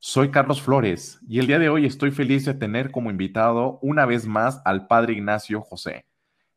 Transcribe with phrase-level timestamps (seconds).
[0.00, 4.06] Soy Carlos Flores y el día de hoy estoy feliz de tener como invitado una
[4.06, 6.06] vez más al Padre Ignacio José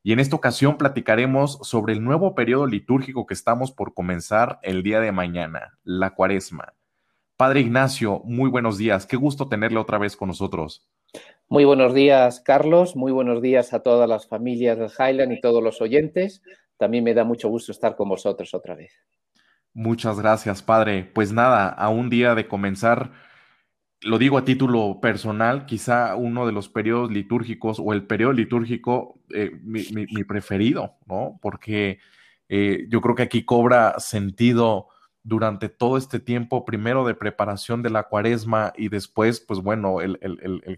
[0.03, 4.83] y en esta ocasión platicaremos sobre el nuevo periodo litúrgico que estamos por comenzar el
[4.83, 6.75] día de mañana, la cuaresma.
[7.35, 10.87] Padre Ignacio, muy buenos días, qué gusto tenerle otra vez con nosotros.
[11.49, 15.63] Muy buenos días, Carlos, muy buenos días a todas las familias del Highland y todos
[15.63, 16.43] los oyentes.
[16.77, 18.93] También me da mucho gusto estar con vosotros otra vez.
[19.73, 21.09] Muchas gracias, Padre.
[21.11, 23.30] Pues nada, a un día de comenzar
[24.03, 29.19] lo digo a título personal, quizá uno de los periodos litúrgicos o el periodo litúrgico
[29.29, 29.83] eh, mi,
[30.23, 31.39] preferido, ¿no?
[31.41, 31.99] Porque
[32.49, 34.87] eh, yo creo que aquí cobra sentido
[35.23, 40.17] durante todo este tiempo, primero de preparación de la cuaresma y después, pues bueno, el,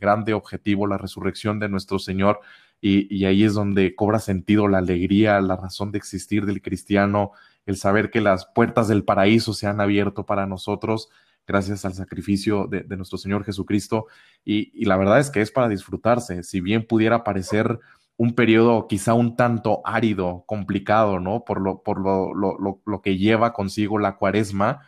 [0.02, 2.41] grande objetivo, la resurrección de nuestro Señor.
[2.81, 7.31] Y, y, ahí es donde cobra sentido la alegría, la razón de existir del cristiano,
[7.65, 11.09] el saber que las puertas del paraíso se han abierto para nosotros
[11.47, 14.08] gracias al sacrificio de, nuestro Señor Jesucristo.
[14.45, 17.80] Y, la verdad es que es para disfrutarse, si bien pudiera parecer
[18.16, 21.44] un periodo quizá un tanto árido, complicado, ¿no?
[21.45, 24.81] Por lo, por lo, lo, que lleva consigo la cuaresma,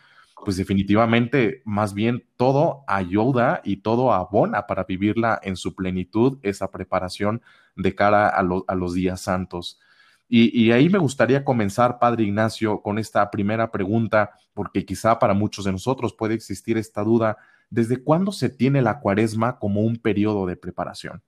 [0.44, 6.70] pues definitivamente más bien todo ayuda y todo abona para vivirla en su plenitud, esa
[6.70, 7.42] preparación
[7.76, 9.80] de cara a, a los días santos.
[10.28, 15.66] Y, ahí me gustaría comenzar, Padre Ignacio, con esta primera pregunta, porque quizá para muchos
[15.66, 17.38] de nosotros puede existir esta duda,
[17.70, 21.22] ¿desde cuándo se tiene la cuaresma como un periodo de preparación?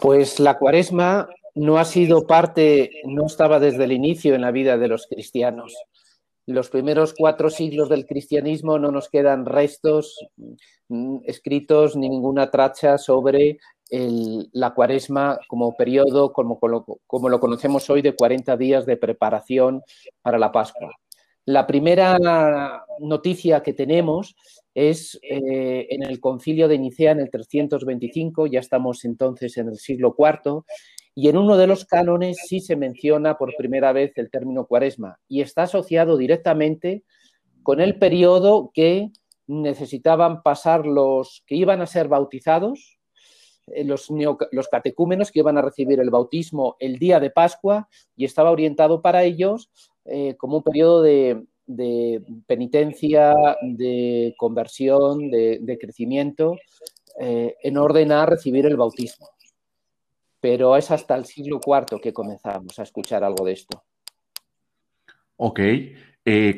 [0.00, 4.78] Pues la cuaresma no ha sido parte, no estaba desde el inicio en la vida
[4.78, 5.76] de los cristianos.
[6.46, 10.16] Los primeros cuatro siglos del cristianismo no nos quedan restos
[10.88, 13.58] mm, escritos ni ninguna tracha sobre
[13.90, 16.58] la cuaresma como periodo, como,
[17.28, 19.82] lo conocemos hoy, de 40 días de preparación
[20.22, 20.92] para la Pascua.
[21.46, 24.36] La primera noticia que tenemos
[24.74, 29.78] es eh, en el concilio de Nicea en el 325, ya estamos entonces en el
[29.78, 30.62] siglo IV,
[31.14, 35.18] y en uno de los cánones sí se menciona por primera vez el término cuaresma
[35.28, 37.02] y está asociado directamente
[37.62, 39.10] con el periodo que
[39.46, 42.99] necesitaban pasar los que iban a ser bautizados,
[43.74, 48.50] eh, los, catecúmenos que iban a recibir el bautismo el día de Pascua y estaba
[48.50, 49.70] orientado para ellos
[50.04, 51.44] eh, como un periodo de,
[52.46, 56.56] penitencia, de conversión, de, crecimiento,
[57.20, 59.28] eh, en orden a recibir el bautismo.
[60.40, 63.84] Pero es hasta el siglo IV que comenzamos a escuchar algo de esto.
[65.36, 65.60] Ok.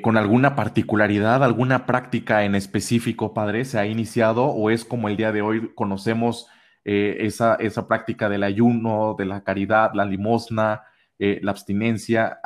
[0.03, 5.17] ¿Con alguna particularidad, alguna práctica en específico, padre, se ha iniciado o es como el
[5.17, 6.49] día de hoy conocemos
[6.85, 10.83] eh, esa, esa, práctica del ayuno, de la caridad, la limosna,
[11.19, 12.41] eh, la abstinencia,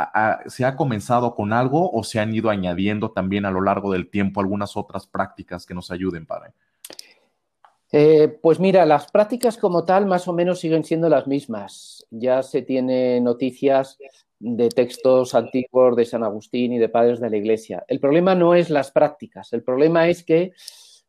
[0.46, 4.10] ¿se ha comenzado con algo o se han ido añadiendo también a lo largo del
[4.10, 6.50] tiempo algunas otras prácticas que nos ayuden, Padre?
[7.92, 12.06] Eh, pues mira, las prácticas como tal más o menos siguen siendo las mismas.
[12.10, 13.96] Ya se tiene noticias
[14.38, 17.84] de textos antiguos de San Agustín y de padres de la Iglesia.
[17.88, 20.52] El problema no es las prácticas, el problema es que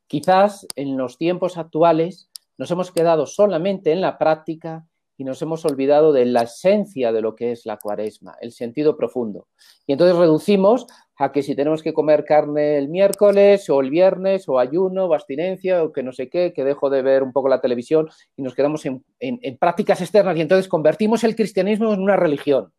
[0.08, 2.27] quizás en los tiempos actuales
[2.58, 4.86] nos hemos quedado solamente en la práctica
[5.18, 8.96] y nos hemos olvidado de la esencia de lo que es la cuaresma, el sentido
[8.96, 9.48] profundo.
[9.88, 10.86] Y entonces reducimos
[11.18, 15.14] a que si tenemos que comer carne el miércoles o el viernes o ayuno o
[15.16, 18.44] abstinencia o que no sé qué, que dejo de ver un poco la televisión y
[18.44, 22.72] nos quedamos en, prácticas externas y entonces convertimos el cristianismo en una religión.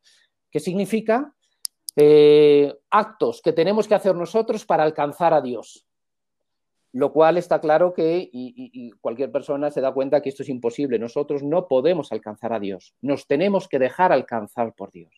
[0.51, 1.35] ¿Qué significa?
[1.97, 5.88] Eh, actos que tenemos que hacer nosotros para alcanzar a Dios
[6.93, 10.99] lo cual está claro que y, cualquier persona se da cuenta que esto es imposible.
[10.99, 15.13] Nosotros no podemos alcanzar a Dios, nos tenemos que dejar alcanzar por Dios.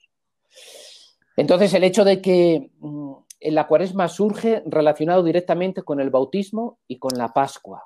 [1.37, 3.13] Entonces, el hecho de que mm,
[3.43, 7.85] la cuaresma surge relacionado directamente con el bautismo y con la Pascua.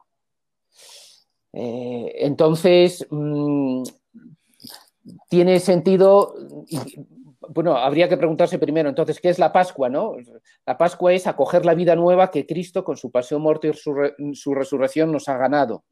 [1.53, 3.85] Eh, entonces, mm,
[5.29, 6.35] tiene sentido,
[7.49, 9.88] bueno, habría que preguntarse primero, entonces, ¿qué es la Pascua?
[9.88, 10.17] No?
[10.67, 13.70] La Pascua es acoger la vida nueva que Cristo, con su pasión, muerte
[14.19, 15.85] y su resurrección, nos ha ganado.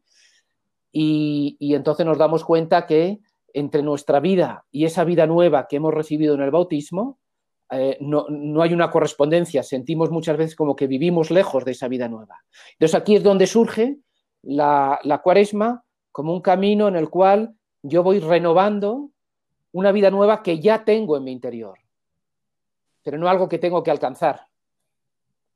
[0.92, 3.20] Y, entonces nos damos cuenta que
[3.54, 7.18] entre nuestra vida y esa vida nueva que hemos recibido en el bautismo,
[7.70, 8.26] eh, no,
[8.60, 9.62] hay una correspondencia.
[9.62, 12.40] Sentimos muchas veces como que vivimos lejos de esa vida nueva.
[12.72, 13.98] Entonces aquí es donde surge
[14.42, 19.10] la, la cuaresma como un camino en el cual yo voy renovando
[19.72, 21.78] una vida nueva que ya tengo en mi interior,
[23.02, 24.46] pero no algo que tengo que alcanzar.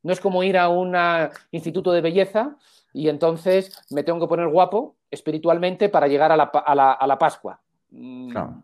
[0.02, 0.94] No es como ir a un
[1.50, 2.56] instituto de belleza
[2.92, 7.60] y entonces me tengo que poner guapo espiritualmente para llegar a la, Pascua.
[7.90, 8.30] Mm.
[8.30, 8.62] Claro.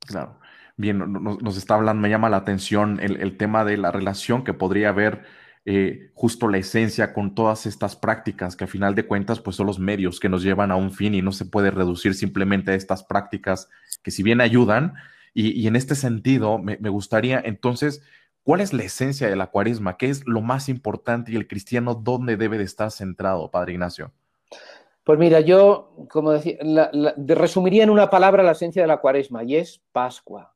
[0.00, 0.38] Claro.
[0.76, 4.90] Bien, nos, está hablando, me llama la atención el, tema de la relación que podría
[4.90, 5.24] haber
[5.70, 9.66] eh, justo la esencia con todas estas prácticas que a final de cuentas pues son
[9.66, 12.74] los medios que nos llevan a un fin y no se puede reducir simplemente a
[12.74, 13.68] estas prácticas
[14.02, 14.94] que si bien ayudan
[15.34, 18.00] y, en este sentido me, gustaría entonces
[18.44, 19.98] ¿Cuál es la esencia de la cuaresma?
[19.98, 24.10] ¿Qué es lo más importante y el cristiano dónde debe de estar centrado, Padre Ignacio?
[25.04, 26.56] Pues mira, yo, como decía,
[27.26, 30.54] resumiría en una palabra la esencia de la cuaresma y es Pascua.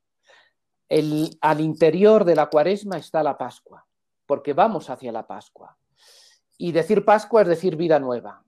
[0.88, 3.86] El, al interior de la cuaresma está la Pascua,
[4.32, 5.76] porque vamos hacia la Pascua.
[6.56, 8.42] Y decir Pascua es decir vida nueva.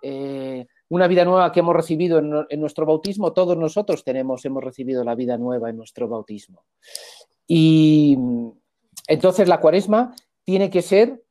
[0.00, 5.04] Eh, una vida nueva que hemos recibido en, nuestro bautismo, todos nosotros tenemos, hemos recibido
[5.04, 6.64] la vida nueva en nuestro bautismo.
[7.46, 8.16] Y
[9.06, 10.14] entonces la cuaresma
[10.44, 11.22] tiene que ser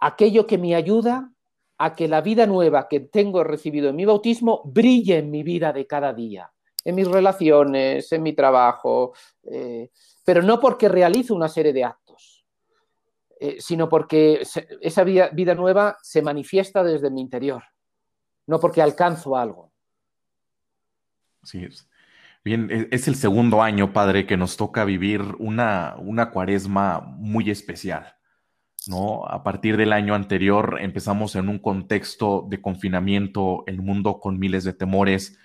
[0.00, 1.32] aquello que me ayuda
[1.78, 5.72] a que la vida nueva que tengo recibido en mi bautismo brille en mi vida
[5.72, 6.52] de cada día,
[6.84, 9.14] en mis relaciones, en mi trabajo,
[9.44, 9.92] eh,
[10.26, 12.07] pero no porque realizo una serie de actos,
[13.40, 14.42] eh, sino porque
[14.80, 17.62] esa vida, nueva se manifiesta desde mi interior,
[18.46, 19.72] no porque alcanzo algo.
[21.42, 21.88] Así es.
[22.44, 27.50] Bien, e, es el segundo año, padre, que nos toca vivir una, una cuaresma muy
[27.50, 28.18] especial.
[28.86, 29.26] ¿no?
[29.26, 34.64] A partir del año anterior empezamos en un contexto de confinamiento, el mundo con miles
[34.64, 35.38] de temores,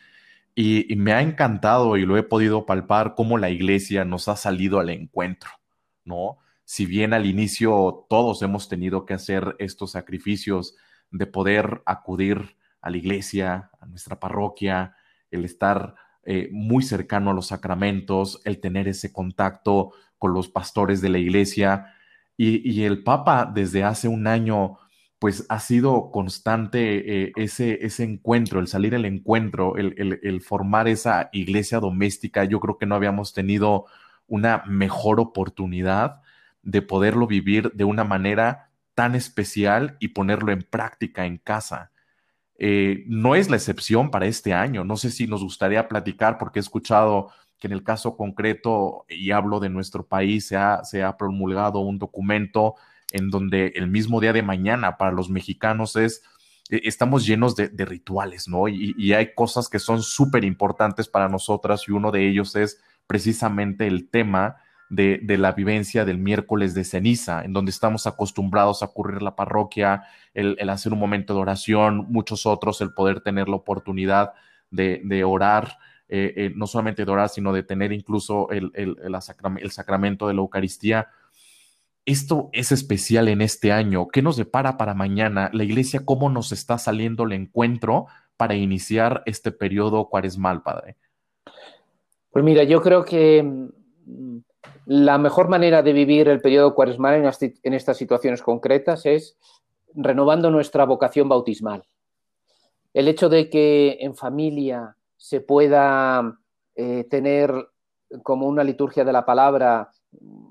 [0.55, 4.79] y, me ha encantado y lo he podido palpar cómo la iglesia nos ha salido
[4.79, 5.49] al encuentro,
[6.05, 6.37] ¿no?
[6.65, 10.75] Si bien al inicio todos hemos tenido que hacer estos sacrificios
[11.11, 14.95] de poder acudir a la iglesia, a nuestra parroquia,
[15.31, 15.95] el estar
[16.25, 21.17] eh, muy cercano a los sacramentos, el tener ese contacto con los pastores de la
[21.17, 21.93] iglesia.
[22.35, 24.79] Y, el Papa desde hace un año,
[25.19, 30.87] pues ha sido constante eh, ese, ese encuentro, el salir al encuentro, el, el, formar
[30.87, 32.43] esa iglesia doméstica.
[32.43, 33.85] Yo creo que no habíamos tenido
[34.27, 36.22] una mejor oportunidad
[36.63, 41.91] de poderlo vivir de una manera tan especial y ponerlo en práctica en casa.
[42.57, 44.83] Eh, no es la excepción para este año.
[44.83, 47.29] No sé si nos gustaría platicar, porque he escuchado
[47.59, 51.79] que en el caso concreto, y hablo de nuestro país, se ha, se ha promulgado
[51.79, 52.75] un documento
[53.11, 56.23] en donde el mismo día de mañana para los mexicanos es,
[56.69, 58.67] e, estamos llenos de, rituales, ¿no?
[58.67, 63.87] Y, hay cosas que son súper importantes para nosotras y uno de ellos es precisamente
[63.87, 64.57] el tema
[64.93, 70.03] de, la vivencia del miércoles de ceniza, en donde estamos acostumbrados a ocurrir la parroquia,
[70.33, 74.33] el, hacer un momento de oración, muchos otros, el poder tener la oportunidad
[74.69, 75.77] de, orar,
[76.09, 80.41] eh, eh, no solamente de orar, sino de tener incluso el, el, sacramento de la
[80.41, 81.07] Eucaristía.
[82.05, 84.07] Esto es especial en este año.
[84.09, 85.49] ¿Qué nos depara para mañana?
[85.53, 88.07] La iglesia, ¿cómo nos está saliendo el encuentro
[88.37, 90.97] para iniciar este periodo cuaresmal, Padre?
[92.29, 94.39] Pues mira, yo creo que mm,
[94.85, 97.15] la mejor manera de vivir el periodo cuaresmal
[97.63, 99.37] en, estas situaciones concretas es
[99.93, 101.83] renovando nuestra vocación bautismal.
[102.93, 106.37] El hecho de que en familia se pueda
[106.75, 107.53] eh, tener
[108.23, 109.89] como una liturgia de la palabra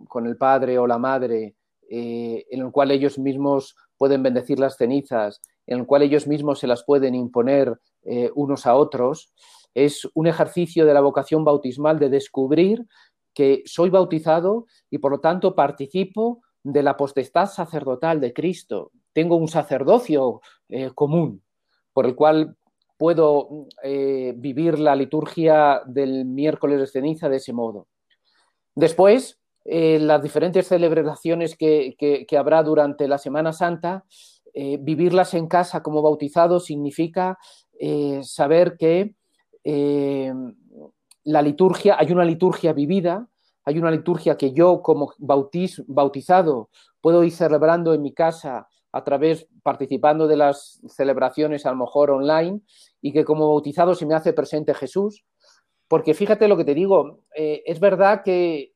[0.08, 1.54] con el padre o la madre,
[1.88, 6.58] eh, en el cual ellos mismos pueden bendecir las cenizas, en el cual ellos mismos
[6.58, 9.32] se las pueden imponer eh, unos a otros,
[9.75, 12.84] es un ejercicio de la vocación bautismal de descubrir
[13.34, 18.92] que soy bautizado y por lo tanto participo de la potestad sacerdotal de Cristo.
[19.12, 21.42] Tengo un sacerdocio eh, común
[21.92, 22.56] por el cual
[22.96, 27.88] puedo eh, vivir la liturgia del miércoles de ceniza de ese modo.
[28.74, 34.04] Después, eh, las diferentes celebraciones que, que, habrá durante la Semana Santa,
[34.54, 37.38] vivirlas en casa como bautizado significa
[38.22, 39.14] saber que
[41.24, 43.28] la liturgia, hay una liturgia vivida,
[43.64, 49.46] hay una liturgia que yo como bautizado puedo ir celebrando en mi casa a través,
[49.62, 52.60] participando de las celebraciones a lo mejor online
[53.00, 55.24] y que como bautizado se me hace presente Jesús.
[55.88, 58.74] Porque fíjate lo que te digo, eh, es verdad que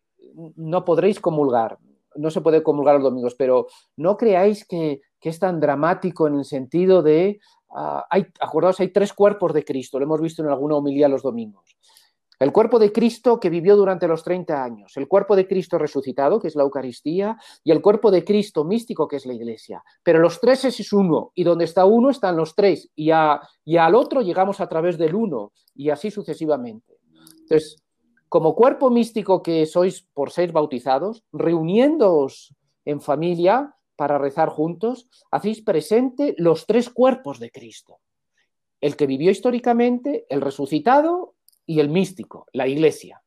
[0.56, 1.78] no podréis comulgar,
[2.14, 6.44] no se puede comulgar los domingos, pero no creáis que, es tan dramático en el
[6.44, 10.76] sentido de, uh, hay, acordaos, hay tres cuerpos de Cristo, lo hemos visto en alguna
[10.76, 11.76] homilía los domingos
[12.38, 16.38] El cuerpo de Cristo que vivió durante los 30 años, el cuerpo de Cristo resucitado,
[16.38, 19.82] que es la Eucaristía, y el cuerpo de Cristo místico, que es la Iglesia.
[20.02, 24.20] Pero los tres es uno, y donde está uno están los tres, y, al otro
[24.20, 26.98] llegamos a través del uno, y así sucesivamente.
[27.40, 27.82] Entonces,
[28.28, 35.62] como cuerpo místico que sois por ser bautizados, reuniéndoos en familia para rezar juntos, hacéis
[35.62, 38.00] presente los tres cuerpos de Cristo.
[38.82, 41.35] El que vivió históricamente, el resucitado
[41.66, 43.22] y el místico, la iglesia.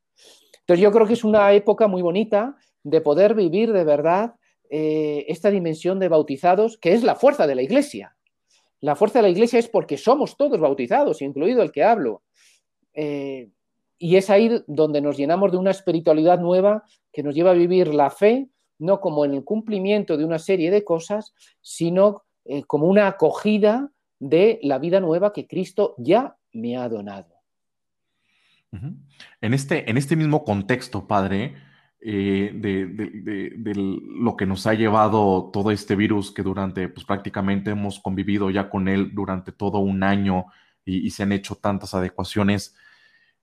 [0.62, 4.36] Entonces yo creo que es una época muy bonita de poder vivir de verdad
[4.70, 8.16] eh, esta dimensión de bautizados, que es la fuerza de la iglesia.
[8.82, 12.22] La fuerza de la iglesia es porque somos todos bautizados, incluido el que hablo.
[12.94, 13.50] Eh,
[13.98, 17.94] y es ahí donde nos llenamos de una espiritualidad nueva que nos lleva a vivir
[17.94, 22.88] la fe, no como en el cumplimiento de una serie de cosas, sino eh, como
[22.88, 27.39] una acogida de la vida nueva que Cristo ya me ha donado.
[28.72, 31.56] En este, en este mismo contexto, padre,
[32.02, 38.00] eh, de, lo que nos ha llevado todo este virus que durante, pues prácticamente hemos
[38.00, 40.46] convivido ya con él durante todo un año
[40.86, 42.76] y, se han hecho tantas adecuaciones.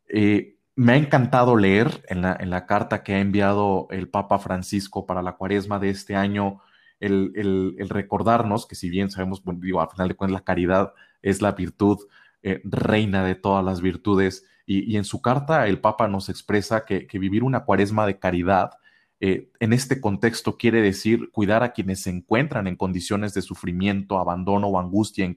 [0.09, 4.39] Eh, me ha encantado leer en la, en la, carta que ha enviado el Papa
[4.39, 6.61] Francisco para la cuaresma de este año,
[7.01, 10.93] el, recordarnos que si bien sabemos, bueno, digo, al final de cuentas la caridad
[11.23, 11.99] es la virtud
[12.43, 17.07] eh, reina de todas las virtudes, y, en su carta el Papa nos expresa que,
[17.19, 18.73] vivir una cuaresma de caridad
[19.21, 24.19] eh, en este contexto quiere decir cuidar a quienes se encuentran en condiciones de sufrimiento,
[24.19, 25.37] abandono o angustia en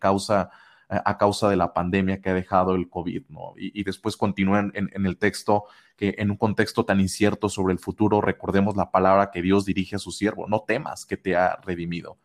[0.89, 3.23] a causa de la pandemia que ha dejado el COVID.
[3.57, 8.21] Y, después continúan en, el texto que en un contexto tan incierto sobre el futuro
[8.21, 12.17] recordemos la palabra que Dios dirige a su siervo, no temas que te ha redimido.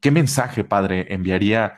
[0.00, 1.76] ¿Qué mensaje, Padre, enviaría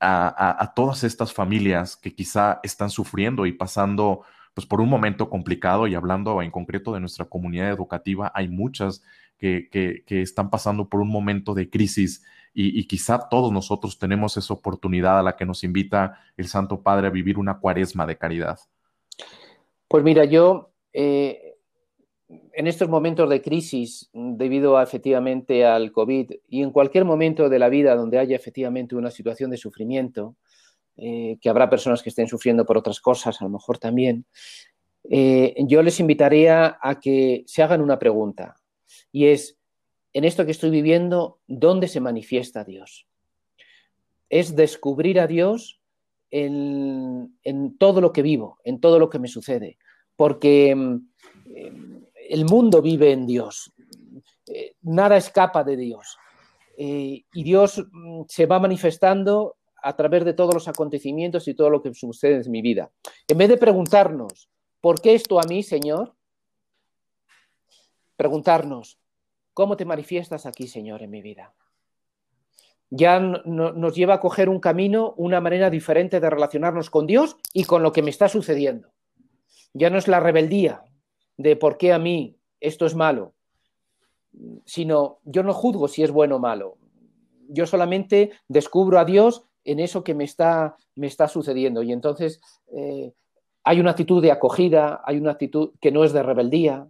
[0.00, 4.22] a, todas estas familias que quizá están sufriendo y pasando
[4.54, 9.02] pues, por un momento complicado y hablando en concreto de nuestra comunidad educativa, hay muchas
[9.38, 9.68] que,
[10.08, 12.24] están pasando por un momento de crisis
[12.54, 17.08] y, quizá todos nosotros tenemos esa oportunidad a la que nos invita el Santo Padre
[17.08, 18.58] a vivir una cuaresma de caridad.
[19.88, 21.45] Pues mira, yo eh,
[22.28, 27.58] en estos momentos de crisis debido a, efectivamente al COVID y en cualquier momento de
[27.58, 30.36] la vida donde haya efectivamente una situación de sufrimiento,
[30.96, 34.24] eh, que habrá personas que estén sufriendo por otras cosas, a lo mejor también,
[35.08, 38.56] eh, yo les invitaría a que se hagan una pregunta
[39.12, 39.58] y es,
[40.12, 43.06] en esto que estoy viviendo, ¿dónde se manifiesta Dios?
[44.28, 45.80] Es descubrir a Dios
[46.30, 47.36] en,
[47.78, 49.78] todo lo que vivo, en todo lo que me sucede,
[50.16, 51.95] porque mm,
[52.28, 53.72] el mundo vive en Dios.
[54.46, 56.16] Eh, nada escapa de Dios.
[56.76, 61.70] Eh, y Dios mm, se va manifestando a través de todos los acontecimientos y todo
[61.70, 62.90] lo que sucede en mi vida.
[63.28, 64.48] En vez de preguntarnos,
[64.80, 66.14] ¿por qué esto a mí, Señor?
[68.16, 68.98] Preguntarnos,
[69.52, 71.54] ¿cómo te manifiestas aquí, Señor, en mi vida?
[72.88, 77.64] Ya nos lleva a coger un camino, una manera diferente de relacionarnos con Dios y
[77.64, 78.92] con lo que me está sucediendo.
[79.72, 80.84] Ya no es la rebeldía,
[81.36, 83.34] de por qué a mí esto es malo,
[84.64, 86.78] sino yo no juzgo si es bueno o malo.
[87.48, 91.82] Yo solamente descubro a Dios en eso que me está, me está sucediendo.
[91.82, 92.40] Y entonces
[92.72, 93.12] eh,
[93.64, 96.88] hay una actitud de acogida, hay una actitud que no es de rebeldía,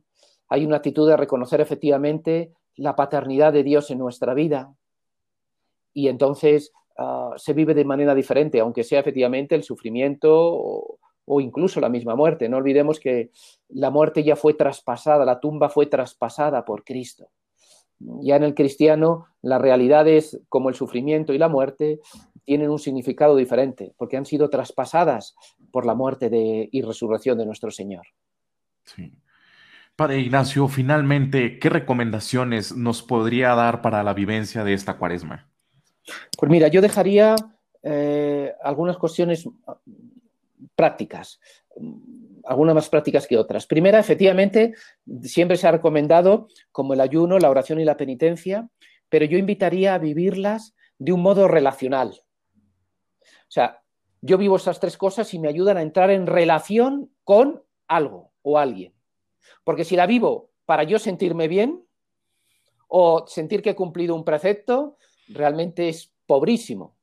[0.48, 4.74] hay una actitud de reconocer efectivamente la paternidad de Dios en nuestra vida.
[5.92, 10.98] Y entonces ah, se vive de manera diferente, aunque sea efectivamente el sufrimiento
[11.40, 12.48] incluso la misma muerte.
[12.48, 13.30] No olvidemos que
[13.68, 17.28] la muerte ya fue traspasada, la tumba fue traspasada por Cristo.
[17.98, 22.00] Ya en el cristiano las realidades como el sufrimiento y la muerte
[22.44, 25.34] tienen un significado diferente, porque han sido traspasadas
[25.72, 28.06] por la muerte de, y resurrección de nuestro Señor.
[28.84, 29.18] Sí.
[29.96, 35.48] Padre Ignacio, finalmente, ¿qué recomendaciones nos podría dar para la vivencia de esta cuaresma?
[36.38, 37.34] Pues mira, yo dejaría
[37.82, 39.48] eh, algunas cuestiones
[40.74, 41.40] prácticas,
[42.44, 43.66] algunas más prácticas que otras.
[43.66, 44.74] Primera, efectivamente,
[45.22, 48.68] siempre se ha recomendado como el ayuno, la oración y la penitencia,
[49.08, 52.20] pero yo invitaría a vivirlas de un modo relacional.
[53.24, 53.82] O sea,
[54.20, 58.58] yo vivo esas tres cosas y me ayudan a entrar en relación con algo o
[58.58, 58.92] alguien.
[59.64, 61.84] Porque si la vivo para yo sentirme bien
[62.88, 64.96] o sentir que he cumplido un precepto,
[65.28, 66.95] realmente es pobrísimo.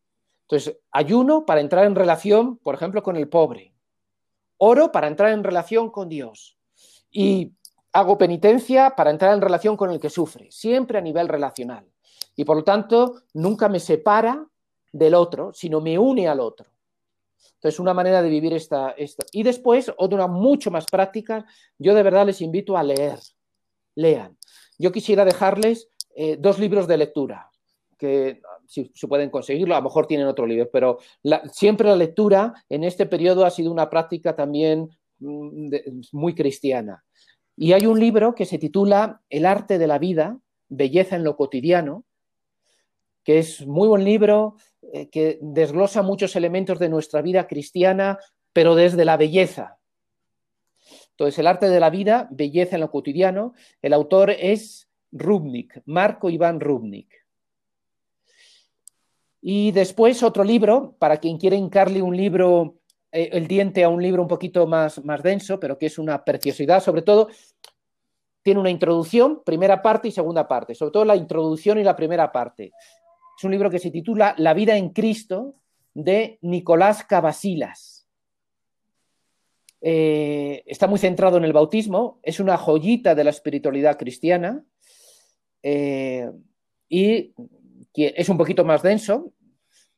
[0.53, 3.73] Entonces, ayuno para entrar en relación, por ejemplo, con el pobre.
[4.57, 6.59] Oro para entrar en relación con Dios.
[7.09, 7.53] Y
[7.91, 11.87] hago penitencia para entrar en relación con el que sufre, siempre a nivel relacional.
[12.35, 14.45] Y por lo tanto, nunca me separa
[14.91, 16.69] del otro, sino me une al otro.
[17.55, 18.93] Entonces, una manera de vivir esta.
[19.31, 21.47] Y después, otra mucho más práctica,
[21.79, 23.17] yo de verdad les invito a leer.
[23.95, 24.37] Lean.
[24.77, 27.49] Yo quisiera dejarles eh, dos libros de lectura,
[27.97, 28.39] que
[28.73, 30.97] si, pueden conseguirlo, a lo mejor tienen otro libro, pero
[31.51, 34.89] siempre la lectura en este periodo ha sido una práctica también
[35.19, 35.69] mm,
[36.11, 37.03] muy cristiana.
[37.55, 40.39] Y hay un libro que se titula El arte de la vida,
[40.69, 42.03] belleza en lo cotidiano,
[43.23, 48.17] que es muy buen libro, eh, que desglosa muchos elementos de nuestra vida cristiana,
[48.53, 49.77] pero desde la belleza.
[51.11, 53.53] Entonces, el arte de la vida, belleza en lo cotidiano,
[53.83, 57.22] el autor es Rubnik, Marco Iván Rubnik.
[59.45, 62.77] Y después otro libro, para quien quiere hincarle un libro,
[63.11, 66.23] eh, el diente a un libro un poquito más, más denso, pero que es una
[66.23, 67.27] preciosidad, sobre todo
[68.41, 72.31] tiene una introducción, primera parte y segunda parte, sobre todo la introducción y la primera
[72.31, 72.71] parte.
[73.37, 75.55] Es un libro que se titula La vida en Cristo
[75.93, 78.07] de Nicolás Cavasilas.
[79.81, 84.63] Eh, está muy centrado en el bautismo, es una joyita de la espiritualidad cristiana
[85.61, 86.31] eh,
[86.87, 87.33] y
[87.95, 89.33] es un poquito más denso,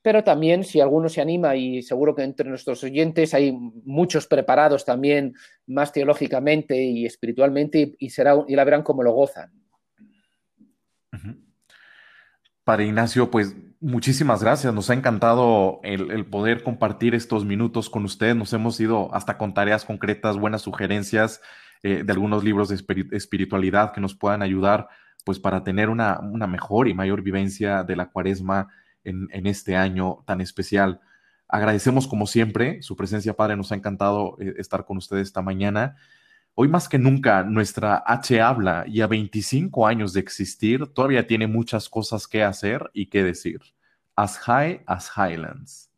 [0.01, 4.85] pero también si alguno se anima y seguro que entre nuestros oyentes hay muchos preparados
[4.85, 5.33] también
[5.65, 9.51] más teológicamente y espiritualmente y, será, y la verán como lo gozan.
[12.63, 14.73] Padre Ignacio, pues muchísimas gracias.
[14.73, 18.35] Nos ha encantado el, poder compartir estos minutos con usted.
[18.35, 21.41] Nos hemos ido hasta con tareas concretas, buenas sugerencias
[21.81, 22.75] eh, de algunos libros de
[23.11, 24.87] espiritualidad que nos puedan ayudar
[25.23, 28.67] pues para tener una, mejor y mayor vivencia de la cuaresma
[29.03, 30.99] en, este año tan especial.
[31.47, 33.55] Agradecemos como siempre su presencia, Padre.
[33.55, 35.95] Nos ha encantado eh, estar con usted esta mañana.
[36.55, 41.47] Hoy más que nunca nuestra H habla y a 25 años de existir todavía tiene
[41.47, 43.61] muchas cosas que hacer y que decir.
[44.15, 45.91] As high as Highlands.